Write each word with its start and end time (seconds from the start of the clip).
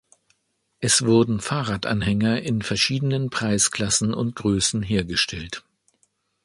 Es 0.79 1.03
wurden 1.05 1.39
Fahrradanhänger 1.39 2.41
in 2.41 2.63
verschiedenen 2.63 3.29
Preisklassen 3.29 4.15
und 4.15 4.33
Größen 4.35 4.81
hergestellt. 4.81 5.63